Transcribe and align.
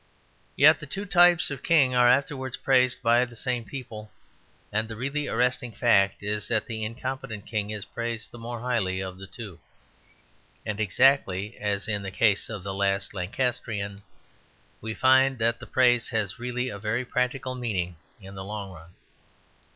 Yet 0.55 0.79
the 0.79 0.87
two 0.87 1.05
types 1.05 1.51
of 1.51 1.61
king 1.61 1.93
are 1.93 2.09
afterwards 2.09 2.57
praised 2.57 3.03
by 3.03 3.23
the 3.23 3.35
same 3.35 3.63
people; 3.65 4.09
and 4.73 4.87
the 4.87 4.95
really 4.95 5.27
arresting 5.27 5.73
fact 5.73 6.23
is 6.23 6.47
that 6.47 6.65
the 6.65 6.83
incompetent 6.83 7.45
king 7.45 7.69
is 7.69 7.85
praised 7.85 8.31
the 8.31 8.39
more 8.39 8.61
highly 8.61 8.99
of 8.99 9.19
the 9.19 9.27
two. 9.27 9.59
And 10.65 10.79
exactly 10.79 11.55
as 11.59 11.87
in 11.87 12.01
the 12.01 12.09
case 12.09 12.49
of 12.49 12.63
the 12.63 12.73
last 12.73 13.13
Lancastrian, 13.13 14.01
we 14.81 14.95
find 14.95 15.37
that 15.37 15.59
the 15.59 15.67
praise 15.67 16.09
has 16.09 16.39
really 16.39 16.67
a 16.69 16.79
very 16.79 17.05
practical 17.05 17.53
meaning 17.53 17.95
in 18.19 18.33
the 18.33 18.43
long 18.43 18.71
run. 18.73 18.95